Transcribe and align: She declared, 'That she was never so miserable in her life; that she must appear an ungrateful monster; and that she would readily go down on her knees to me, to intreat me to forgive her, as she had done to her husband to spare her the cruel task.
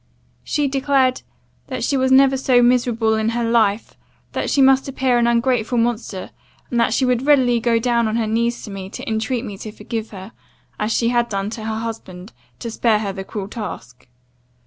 She 0.43 0.67
declared, 0.67 1.21
'That 1.67 1.83
she 1.83 1.95
was 1.95 2.11
never 2.11 2.35
so 2.35 2.63
miserable 2.63 3.13
in 3.13 3.29
her 3.37 3.43
life; 3.47 3.95
that 4.31 4.49
she 4.49 4.59
must 4.59 4.87
appear 4.87 5.19
an 5.19 5.27
ungrateful 5.27 5.77
monster; 5.77 6.31
and 6.71 6.79
that 6.79 6.91
she 6.91 7.05
would 7.05 7.27
readily 7.27 7.59
go 7.59 7.77
down 7.77 8.07
on 8.07 8.15
her 8.15 8.25
knees 8.25 8.63
to 8.63 8.71
me, 8.71 8.89
to 8.89 9.07
intreat 9.07 9.45
me 9.45 9.59
to 9.59 9.71
forgive 9.71 10.09
her, 10.09 10.31
as 10.79 10.91
she 10.91 11.09
had 11.09 11.29
done 11.29 11.51
to 11.51 11.65
her 11.65 11.77
husband 11.77 12.33
to 12.57 12.71
spare 12.71 12.97
her 12.97 13.13
the 13.13 13.23
cruel 13.23 13.47
task. 13.47 14.07